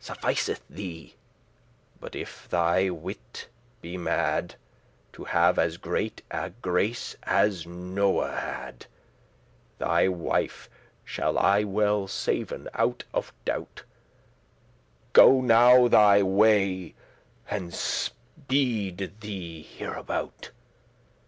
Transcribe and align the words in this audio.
Sufficeth 0.00 0.64
thee, 0.68 1.14
*but 2.00 2.16
if 2.16 2.48
thy 2.48 2.90
wit 2.90 3.46
be 3.80 3.96
mad*, 3.96 4.56
*unless 4.56 4.56
thou 4.56 4.56
be 4.56 5.12
To 5.18 5.24
have 5.26 5.58
as 5.60 5.76
great 5.76 6.22
a 6.32 6.50
grace 6.50 7.14
as 7.22 7.64
Noe 7.64 8.22
had; 8.22 8.86
out 8.86 8.86
of 8.86 8.88
thy 9.78 10.08
wits* 10.08 10.08
Thy 10.08 10.08
wife 10.08 10.70
shall 11.04 11.38
I 11.38 11.62
well 11.62 12.08
saven 12.08 12.66
out 12.74 13.04
of 13.14 13.32
doubt. 13.44 13.84
Go 15.12 15.40
now 15.40 15.86
thy 15.86 16.24
way, 16.24 16.94
and 17.48 17.72
speed 17.72 19.12
thee 19.20 19.62
hereabout. 19.62 20.50